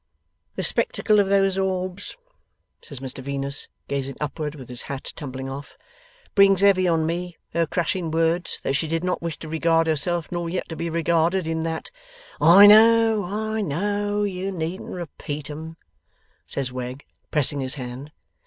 [0.55, 2.15] 'The spectacle of those orbs,'
[2.81, 5.77] says Mr Venus, gazing upward with his hat tumbling off;
[6.33, 10.31] 'brings heavy on me her crushing words that she did not wish to regard herself
[10.31, 11.91] nor yet to be regarded in that'
[12.41, 13.23] 'I know!
[13.25, 14.23] I know!
[14.23, 15.77] You needn't repeat 'em,'
[16.47, 18.11] says Wegg, pressing his hand.